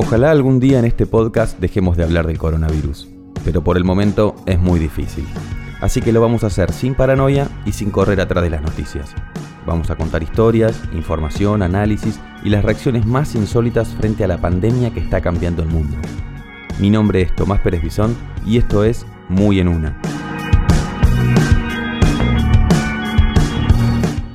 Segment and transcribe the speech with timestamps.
[0.00, 3.08] Ojalá algún día en este podcast dejemos de hablar del coronavirus,
[3.44, 5.26] pero por el momento es muy difícil.
[5.80, 9.12] Así que lo vamos a hacer sin paranoia y sin correr atrás de las noticias.
[9.66, 14.94] Vamos a contar historias, información, análisis y las reacciones más insólitas frente a la pandemia
[14.94, 15.96] que está cambiando el mundo.
[16.78, 20.00] Mi nombre es Tomás Pérez Bisón y esto es Muy en Una.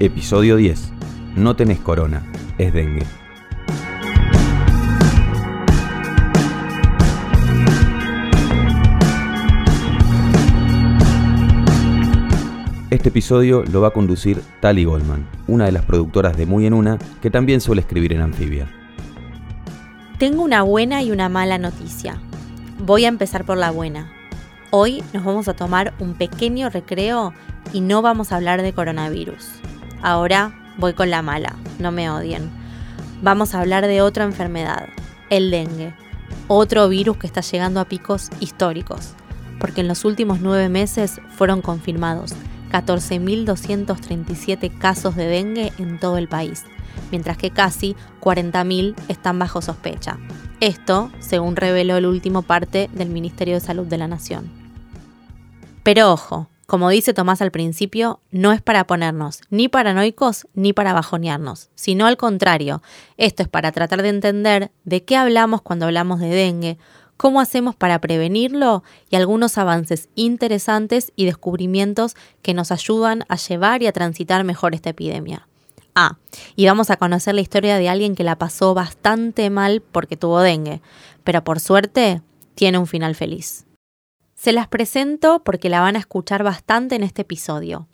[0.02, 0.92] Episodio 10.
[1.38, 3.23] No tenés corona, es dengue.
[13.04, 16.74] Este episodio lo va a conducir Tali Goldman, una de las productoras de Muy en
[16.74, 18.66] Una, que también suele escribir en Anfibia.
[20.20, 22.22] Tengo una buena y una mala noticia.
[22.80, 24.10] Voy a empezar por la buena.
[24.72, 27.34] Hoy nos vamos a tomar un pequeño recreo
[27.74, 29.50] y no vamos a hablar de coronavirus.
[30.02, 32.50] Ahora voy con la mala, no me odien.
[33.22, 34.88] Vamos a hablar de otra enfermedad,
[35.30, 35.94] el dengue,
[36.48, 39.12] otro virus que está llegando a picos históricos,
[39.60, 42.34] porque en los últimos nueve meses fueron confirmados
[42.74, 46.64] 14.237 casos de dengue en todo el país,
[47.12, 50.18] mientras que casi 40.000 están bajo sospecha.
[50.60, 54.50] Esto, según reveló el último parte del Ministerio de Salud de la Nación.
[55.84, 60.94] Pero ojo, como dice Tomás al principio, no es para ponernos ni paranoicos ni para
[60.94, 62.82] bajonearnos, sino al contrario,
[63.18, 66.80] esto es para tratar de entender de qué hablamos cuando hablamos de dengue,
[67.18, 73.84] cómo hacemos para prevenirlo y algunos avances interesantes y descubrimientos que nos ayudan a llevar
[73.84, 75.48] y a transitar mejor esta epidemia.
[75.96, 76.18] Ah,
[76.56, 80.40] y vamos a conocer la historia de alguien que la pasó bastante mal porque tuvo
[80.40, 80.82] dengue,
[81.24, 82.22] pero por suerte
[82.56, 83.66] tiene un final feliz.
[84.34, 87.88] Se las presento porque la van a escuchar bastante en este episodio.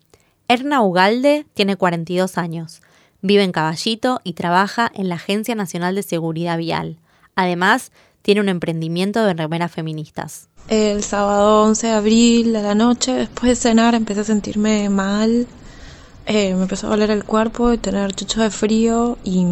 [0.47, 2.81] Erna Ugalde tiene 42 años,
[3.21, 6.97] vive en Caballito y trabaja en la Agencia Nacional de Seguridad Vial.
[7.35, 10.47] Además, tiene un emprendimiento de remeras feministas.
[10.67, 15.47] El sábado 11 de abril a la noche, después de cenar, empecé a sentirme mal.
[16.25, 19.45] Eh, me empezó a doler el cuerpo y tener chucho de frío y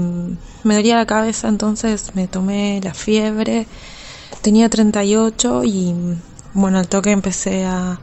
[0.63, 3.65] me dolía la cabeza, entonces me tomé la fiebre.
[4.41, 5.95] Tenía 38 y
[6.53, 7.99] bueno, al toque empecé a,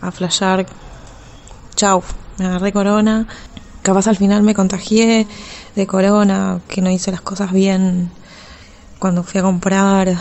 [0.00, 0.64] a flashear.
[1.74, 2.02] Chau,
[2.38, 3.26] me agarré corona.
[3.82, 5.26] Capaz al final me contagié
[5.74, 8.10] de corona, que no hice las cosas bien
[9.02, 10.16] cuando fui a comprar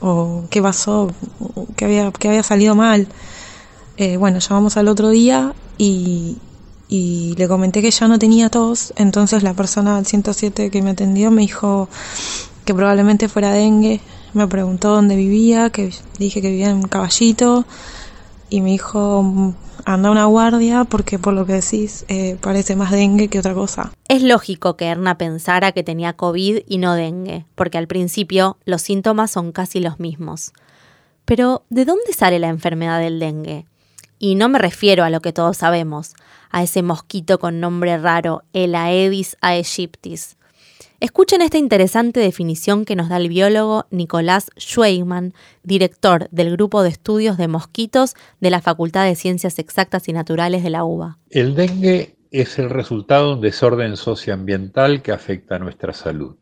[0.00, 1.12] o qué pasó,
[1.76, 3.06] qué había, qué había salido mal.
[3.98, 6.38] Eh, bueno, llamamos al otro día y,
[6.88, 10.92] y le comenté que ya no tenía tos, entonces la persona del 107 que me
[10.92, 11.90] atendió me dijo
[12.64, 14.00] que probablemente fuera dengue,
[14.32, 17.66] me preguntó dónde vivía, que dije que vivía en Caballito.
[18.48, 19.54] Y me dijo
[19.84, 23.92] anda una guardia porque por lo que decís eh, parece más dengue que otra cosa.
[24.08, 28.82] Es lógico que Erna pensara que tenía COVID y no dengue, porque al principio los
[28.82, 30.52] síntomas son casi los mismos.
[31.24, 33.66] Pero, ¿de dónde sale la enfermedad del dengue?
[34.18, 36.14] Y no me refiero a lo que todos sabemos,
[36.50, 40.36] a ese mosquito con nombre raro, el Aedes aegyptis,
[41.02, 46.90] Escuchen esta interesante definición que nos da el biólogo Nicolás Schweigman, director del Grupo de
[46.90, 51.18] Estudios de Mosquitos de la Facultad de Ciencias Exactas y Naturales de la UBA.
[51.28, 56.36] El dengue es el resultado de un desorden socioambiental que afecta a nuestra salud.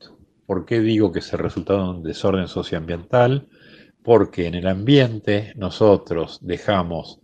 [0.44, 3.48] ¿Por qué digo que es el resultado de un desorden socioambiental?
[4.02, 7.18] Porque en el ambiente nosotros dejamos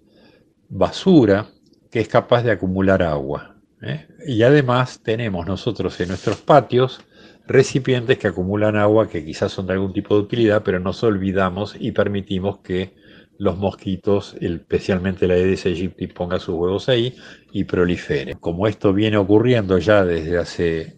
[0.71, 1.49] basura
[1.91, 3.57] que es capaz de acumular agua.
[3.83, 4.07] ¿eh?
[4.27, 7.03] Y además tenemos nosotros en nuestros patios
[7.47, 11.77] recipientes que acumulan agua que quizás son de algún tipo de utilidad, pero nos olvidamos
[11.79, 12.95] y permitimos que
[13.39, 17.15] los mosquitos, especialmente la Aedes aegypti, ponga sus huevos ahí
[17.53, 18.35] y prolifere.
[18.37, 20.95] Como esto viene ocurriendo ya desde hace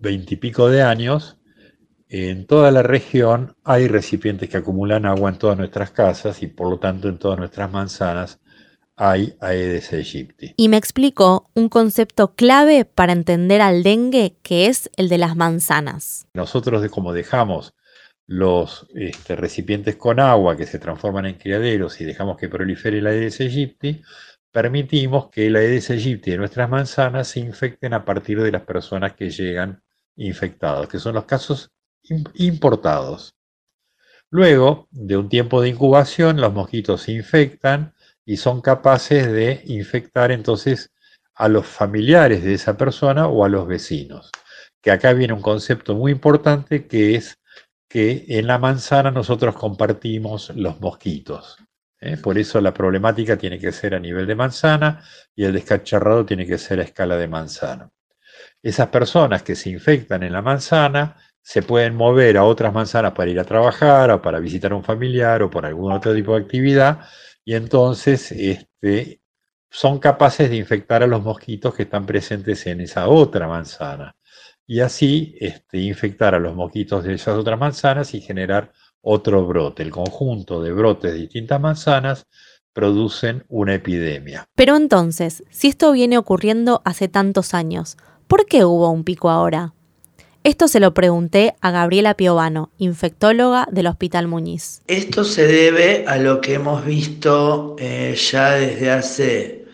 [0.00, 1.38] veintipico de años,
[2.08, 6.70] en toda la región hay recipientes que acumulan agua en todas nuestras casas y por
[6.70, 8.40] lo tanto en todas nuestras manzanas
[8.96, 10.54] hay Aedes aegypti.
[10.56, 15.36] Y me explicó un concepto clave para entender al dengue, que es el de las
[15.36, 16.26] manzanas.
[16.34, 17.74] Nosotros, como dejamos
[18.26, 23.10] los este, recipientes con agua que se transforman en criaderos y dejamos que prolifere la
[23.10, 24.02] Aedes aegypti,
[24.50, 29.14] permitimos que la Aedes aegypti de nuestras manzanas se infecten a partir de las personas
[29.14, 29.82] que llegan
[30.16, 31.72] infectados, que son los casos
[32.34, 33.34] importados.
[34.30, 37.93] Luego de un tiempo de incubación, los mosquitos se infectan
[38.24, 40.92] y son capaces de infectar entonces
[41.34, 44.30] a los familiares de esa persona o a los vecinos.
[44.80, 47.38] Que acá viene un concepto muy importante que es
[47.88, 51.56] que en la manzana nosotros compartimos los mosquitos.
[52.00, 52.16] ¿eh?
[52.16, 55.02] Por eso la problemática tiene que ser a nivel de manzana
[55.34, 57.90] y el descacharrado tiene que ser a escala de manzana.
[58.62, 63.30] Esas personas que se infectan en la manzana se pueden mover a otras manzanas para
[63.30, 66.42] ir a trabajar o para visitar a un familiar o por algún otro tipo de
[66.42, 67.00] actividad
[67.44, 69.20] y entonces este,
[69.70, 74.16] son capaces de infectar a los mosquitos que están presentes en esa otra manzana
[74.66, 79.82] y así este, infectar a los mosquitos de esas otras manzanas y generar otro brote.
[79.82, 82.26] El conjunto de brotes de distintas manzanas
[82.72, 84.48] producen una epidemia.
[84.54, 87.96] Pero entonces, si esto viene ocurriendo hace tantos años,
[88.26, 89.74] ¿por qué hubo un pico ahora?
[90.44, 94.82] Esto se lo pregunté a Gabriela Piovano, infectóloga del Hospital Muñiz.
[94.86, 99.64] Esto se debe a lo que hemos visto eh, ya desde hace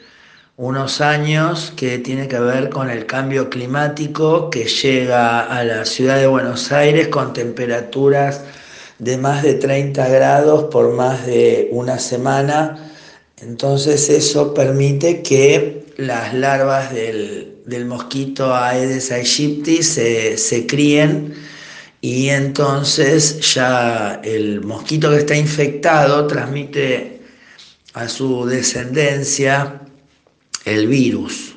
[0.56, 6.18] unos años que tiene que ver con el cambio climático que llega a la ciudad
[6.18, 8.44] de Buenos Aires con temperaturas
[9.00, 12.92] de más de 30 grados por más de una semana.
[13.42, 21.34] Entonces eso permite que las larvas del, del mosquito Aedes aegypti se, se críen
[22.00, 27.20] y entonces ya el mosquito que está infectado transmite
[27.94, 29.80] a su descendencia
[30.64, 31.56] el virus.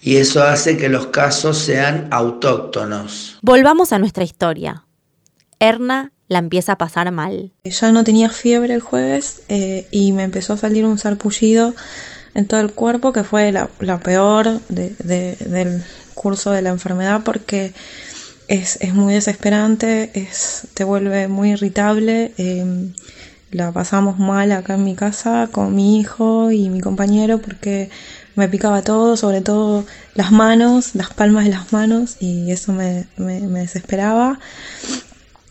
[0.00, 3.38] Y eso hace que los casos sean autóctonos.
[3.42, 4.84] Volvamos a nuestra historia.
[5.58, 7.52] Erna la empieza a pasar mal.
[7.64, 11.74] Ya no tenía fiebre el jueves eh, y me empezó a salir un sarpullido
[12.38, 13.68] en todo el cuerpo, que fue la,
[13.98, 17.72] peor del curso de la enfermedad porque
[18.46, 22.32] es, muy desesperante, es, te vuelve muy irritable.
[22.38, 22.92] Em,
[23.50, 27.90] la pasamos mal acá en mi casa con mi hijo y mi compañero porque
[28.36, 33.06] me picaba todo, sobre todo las manos, las palmas de las manos y eso me,
[33.16, 34.38] desesperaba.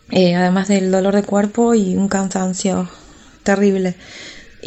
[0.09, 2.87] Eh, además del dolor de cuerpo y un cansancio
[3.43, 3.97] terrible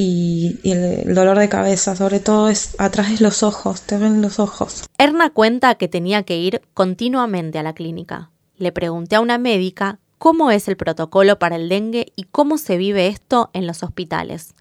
[0.02, 4.38] y, el, dolor de cabeza, sobre todo es atrás de los ojos, te ven los
[4.38, 4.84] ojos.
[4.98, 8.30] Erna cuenta que tenía que ir continuamente a la clínica.
[8.56, 12.78] Le pregunté a una médica cómo es el protocolo para el dengue y cómo se
[12.78, 14.54] vive esto en los hospitales.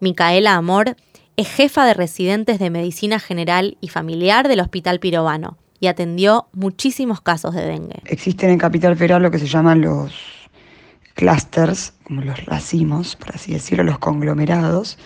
[0.00, 0.96] Micaela Amor
[1.36, 7.20] es jefa de residentes de medicina general y familiar del Hospital Pirovano y atendió muchísimos
[7.20, 8.02] casos de dengue.
[8.04, 10.12] Existen en Capital Federal lo que se llaman los
[11.14, 14.98] clusters, como los racimos, por así decirlo, los conglomerados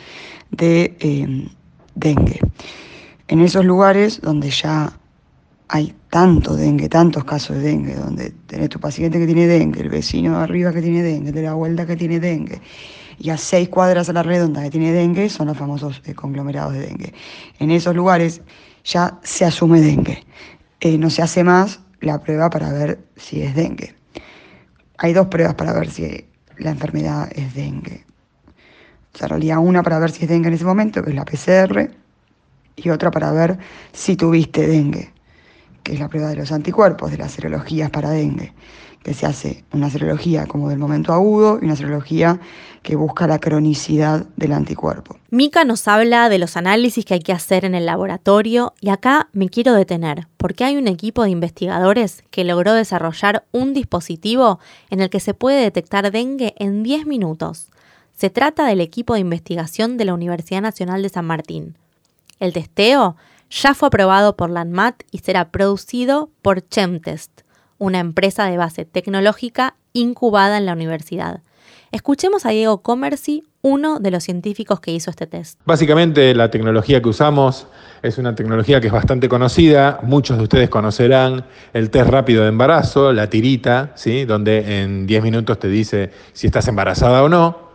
[0.51, 1.49] de em,
[1.95, 2.41] dengue.
[3.29, 4.93] En esos lugares donde ya
[5.69, 9.89] hay tanto dengue, tantos casos de dengue, donde tenés tu paciente que tiene dengue, el
[9.89, 12.61] vecino arriba que tiene dengue, de la vuelta que tiene dengue,
[13.19, 16.75] y a seis cuadras a la redonda que tiene dengue, son los famosos eh, conglomerados
[16.75, 17.15] de dengue.
[17.59, 18.43] En esos lugares
[18.85, 20.25] ya se asume dengue.
[20.81, 23.95] Eh, no se hace más la prueba para ver si es dengue.
[24.99, 26.27] Hay dos pruebas para ver si
[26.59, 28.05] la enfermedad es dengue.
[29.21, 31.91] En realidad una para ver si es dengue en ese momento, que es la PCR,
[32.77, 33.59] y otra para ver
[33.93, 35.13] si tuviste dengue,
[35.83, 38.53] que es la prueba de los anticuerpos, de las serologías para dengue
[39.07, 42.41] que se hace una serología como del momento agudo y una serología
[42.83, 45.17] que busca la cronicidad del anticuerpo.
[45.31, 49.29] Mica nos habla de los análisis que hay que hacer en el laboratorio y acá
[49.33, 54.59] me quiero detener porque hay un equipo de investigadores que logró desarrollar un dispositivo
[54.91, 57.69] en el que se puede detectar dengue en 10 minutos.
[58.13, 61.79] Se trata del equipo de investigación de la Universidad Nacional de San Martín.
[62.41, 63.15] El testeo
[63.51, 67.46] ya fue aprobado por la ANMAT y será producido por Chemtest,
[67.79, 71.41] una empresa de base tecnológica incubada en la universidad.
[71.93, 75.61] Escuchemos a Diego Comerci, uno de los científicos que hizo este test.
[75.65, 77.69] Básicamente la tecnología que usamos
[78.03, 80.01] es una tecnología que es bastante conocida.
[80.03, 84.25] Muchos de ustedes conocerán el test rápido de embarazo, la tirita, ¿sí?
[84.25, 87.67] donde en 10 minutos te dice si estás embarazada o no.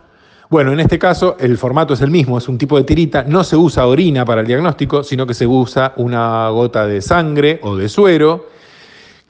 [0.48, 3.42] Bueno, en este caso el formato es el mismo, es un tipo de tirita, no
[3.42, 7.76] se usa orina para el diagnóstico, sino que se usa una gota de sangre o
[7.76, 8.51] de suero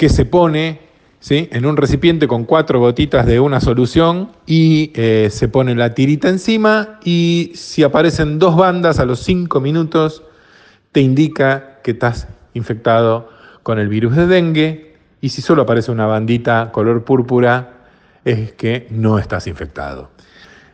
[0.02, 0.80] que se pone
[1.20, 1.48] ¿sí?
[1.52, 6.28] en un recipiente con cuatro gotitas de una solución y eh, se pone la tirita
[6.28, 10.24] encima y si aparecen dos bandas a los cinco minutos
[10.90, 13.28] te indica que estás infectado
[13.62, 17.74] con el virus de dengue y si solo aparece una bandita color púrpura
[18.24, 20.10] es que no estás infectado.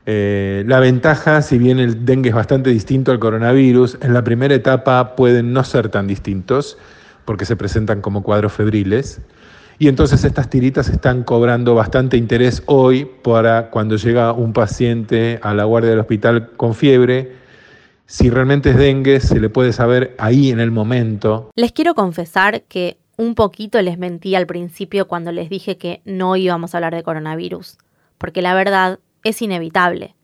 [0.06, 4.54] Eh, la ventaja, si bien el dengue es bastante distinto al coronavirus, en la primera
[4.54, 6.78] etapa pueden no ser tan distintos
[7.28, 9.20] porque se presentan como cuadros febriles.
[9.78, 15.52] Y entonces estas tiritas están cobrando bastante interés hoy para cuando llega un paciente a
[15.52, 17.36] la guardia del hospital con fiebre.
[18.06, 21.50] Si realmente es dengue, se le puede saber ahí en el momento.
[21.54, 26.34] Les quiero confesar que un poquito les mentí al principio cuando les dije que no
[26.34, 27.76] íbamos a hablar de coronavirus,
[28.16, 30.14] porque la verdad es inevitable.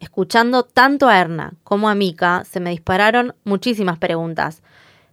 [0.00, 4.60] Escuchando tanto a Erna como a Mika, se me dispararon muchísimas preguntas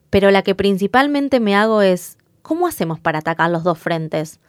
[0.10, 4.40] pero la que principalmente me hago es, ¿cómo hacemos para atacar los dos frentes?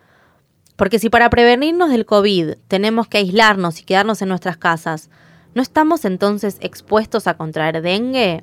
[0.76, 5.10] Porque si para prevenirnos del COVID tenemos que aislarnos y quedarnos en nuestras casas,
[5.54, 8.42] ¿no estamos entonces expuestos a contraer dengue?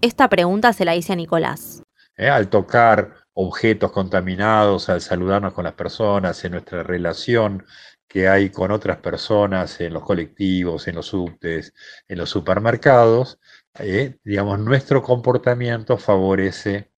[0.00, 1.82] Esta pregunta se la hice a Nicolás.
[2.16, 2.28] ¿Eh?
[2.28, 7.64] Al tocar objetos contaminados, al saludarnos con las personas, en nuestra relación
[8.06, 11.72] que hay con otras personas en los colectivos, en los subtes,
[12.08, 13.38] en los supermercados,
[13.78, 16.92] eh, digamos, nuestro comportamiento favorece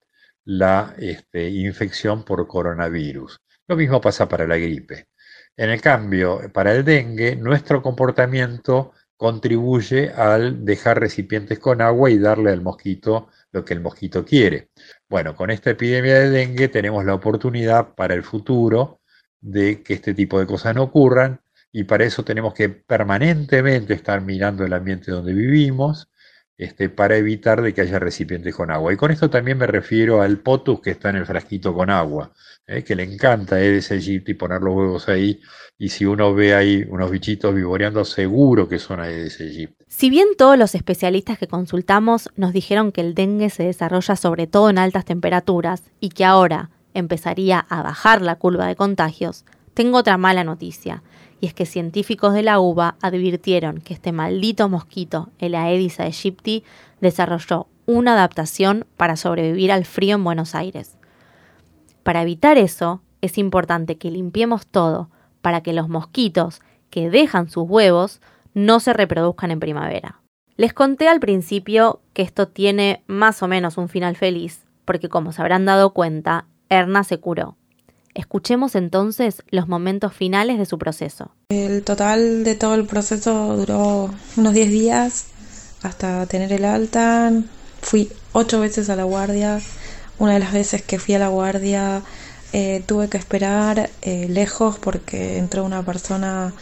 [0.45, 3.40] la este, infección por coronavirus.
[3.66, 5.09] Lo mismo pasa para la gripe.
[5.57, 12.19] En el cambio, para el dengue, nuestro comportamiento contribuye al dejar recipientes con agua y
[12.19, 14.71] darle al mosquito lo que el mosquito quiere.
[15.09, 19.00] Bueno, con esta epidemia de dengue tenemos la oportunidad para el futuro
[19.40, 21.40] de que este tipo de cosas no ocurran
[21.71, 26.09] y para eso tenemos que permanentemente estar mirando el ambiente donde vivimos,
[26.57, 28.93] este, para evitar de que haya recipientes con agua.
[28.93, 32.33] Y con esto también me refiero al potus que está en el frasquito con agua,
[32.67, 32.85] ¿eh?
[32.85, 35.41] que le encanta a Aedes aegypti poner los huevos ahí,
[35.77, 39.85] y si uno ve ahí unos bichitos vivoreando, seguro que son Aedes aegypti.
[39.89, 44.47] Si bien todos los especialistas que consultamos nos dijeron que el dengue se desarrolla sobre
[44.47, 49.45] todo en altas temperaturas y que ahora empezaría a bajar la curva de contagios,
[49.75, 51.03] tengo otra mala noticia
[51.41, 56.64] y es que científicos de la UBA advirtieron que este maldito mosquito, el Aedes aegypti,
[57.00, 60.97] desarrolló una adaptación para sobrevivir al frío en Buenos Aires.
[62.03, 65.11] Para evitar eso, es importante que limpiemos todo
[65.43, 66.61] para que los mosquitos
[66.91, 68.21] que dejan sus huevos
[68.55, 70.21] no se reproduzcan en primavera.
[70.57, 75.33] Les conté al principio que esto tiene más o menos un final feliz, porque como
[75.33, 77.57] se habrán dado cuenta, Erna se curó.
[78.14, 81.33] Escuchemos entonces los momentos finales de su proceso.
[81.49, 85.26] El total de todo el proceso duró unos 10 días
[85.83, 87.33] hasta tener el alta.
[87.83, 89.61] Fui ocho veces a la guardia.
[90.18, 92.02] Una de las veces que fui a la guardia
[92.52, 96.52] eh, tuve que esperar eh, lejos porque entró una persona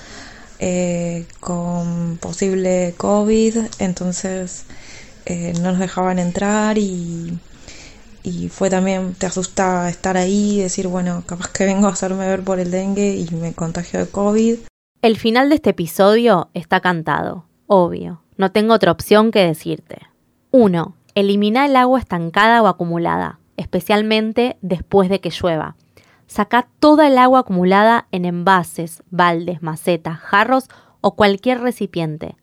[0.59, 4.65] eh, con posible COVID, entonces
[5.61, 7.39] no nos dejaban entrar y
[8.23, 12.29] y fue también, te asusta estar ahí y decir, bueno, capaz que vengo a hacerme
[12.29, 14.59] ver por el dengue y me contagio de COVID.
[15.03, 18.23] El final de este episodio está cantado, obvio.
[18.37, 19.99] No tengo otra opción que decirte.
[20.53, 20.95] 1.
[21.15, 25.77] Elimina el agua estancada o acumulada, especialmente después de que llueva.
[26.27, 30.69] Saca toda el agua acumulada en envases, baldes, macetas, jarros
[31.01, 32.37] o cualquier recipiente.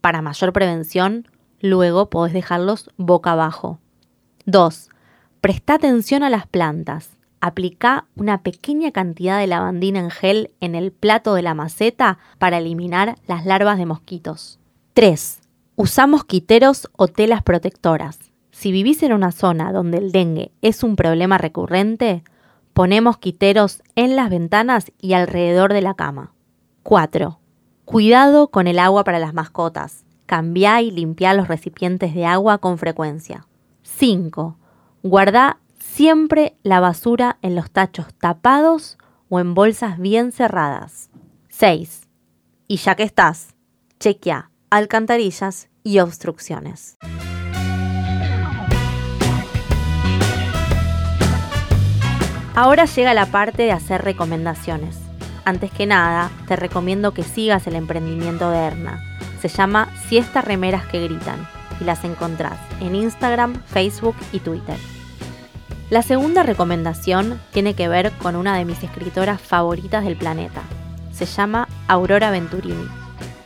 [0.00, 1.28] Para mayor prevención,
[1.60, 3.78] luego podés dejarlos boca abajo.
[4.44, 4.90] 2.
[5.42, 7.16] Presta atención a las plantas.
[7.40, 12.58] Aplica una pequeña cantidad de lavandina en gel en el plato de la maceta para
[12.58, 14.60] eliminar las larvas de mosquitos.
[14.94, 15.40] 3.
[15.74, 18.20] Usa mosquiteros o telas protectoras.
[18.52, 22.22] Si vivís en una zona donde el dengue es un problema recurrente,
[22.72, 26.32] poné mosquiteros en las ventanas y alrededor de la cama.
[26.84, 27.40] 4.
[27.84, 30.04] Cuidado con el agua para las mascotas.
[30.26, 33.48] Cambia y limpia los recipientes de agua con frecuencia.
[33.82, 34.56] 5.
[35.04, 41.10] Guarda siempre la basura en los tachos tapados o en bolsas bien cerradas.
[41.48, 42.02] 6.
[42.68, 43.56] Y ya que estás,
[43.98, 46.96] chequea alcantarillas y obstrucciones.
[52.54, 55.00] Ahora llega la parte de hacer recomendaciones.
[55.44, 59.02] Antes que nada, te recomiendo que sigas el emprendimiento de Erna.
[59.40, 61.48] Se llama Siesta Remeras que Gritan
[61.80, 64.76] y las encontrás en Instagram, Facebook y Twitter.
[65.92, 70.62] La segunda recomendación tiene que ver con una de mis escritoras favoritas del planeta.
[71.12, 72.88] Se llama Aurora Venturini.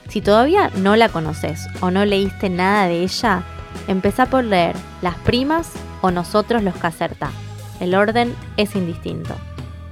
[0.09, 3.43] Si todavía no la conoces o no leíste nada de ella,
[3.89, 5.73] empezá por leer Las Primas
[6.03, 7.33] o Nosotros los Caserta.
[7.81, 9.35] El orden es indistinto.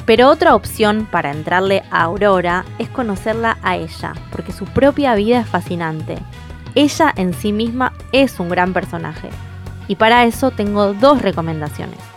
[0.07, 5.41] Pero otra opción para entrarle a Aurora es conocerla a ella, porque su propia vida
[5.41, 6.19] es fascinante.
[6.77, 9.31] Ella en sí misma es un gran personaje.
[9.89, 12.14] Y para eso tengo dos recomendaciones.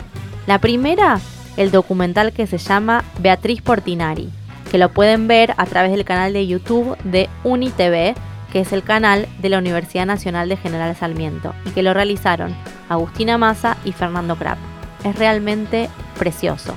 [0.47, 1.19] La primera,
[1.57, 4.29] el documental que se llama Beatriz Portinari,
[4.71, 8.15] que lo pueden ver a través del canal de YouTube de UniTV,
[8.53, 12.55] que es el canal de la Universidad Nacional de General Sarmiento, y que lo realizaron
[12.87, 14.57] Agustina Massa y Fernando Krapp.
[15.03, 16.73] Es realmente precioso.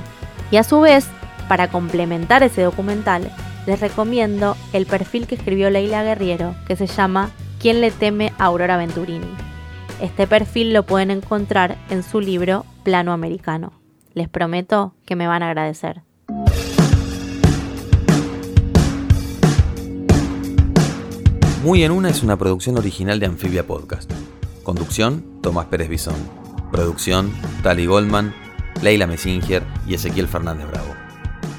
[0.50, 1.06] Y a su vez,
[1.48, 3.30] para complementar ese documental,
[3.68, 8.46] les recomiendo el perfil que escribió Leila Guerriero, que se llama ¿Quién le teme a
[8.46, 9.30] Aurora Venturini?
[10.00, 13.72] Este perfil lo pueden encontrar en su libro Plano Americano.
[14.14, 16.02] Les prometo que me van a agradecer.
[21.62, 24.10] Muy en una es una producción original de Amphibia Podcast.
[24.62, 26.16] Conducción, Tomás Pérez Bisón.
[26.72, 27.32] Producción,
[27.62, 28.34] Tali Goldman,
[28.82, 30.94] Leila Messinger y Ezequiel Fernández Bravo.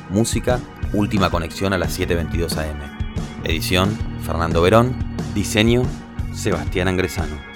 [0.10, 0.60] Música,
[0.94, 3.46] Última conexión a las 7.22 am.
[3.46, 4.94] Edición, Fernando Verón.
[5.34, 5.84] Diseño,
[6.34, 7.51] Sebastián Angresano.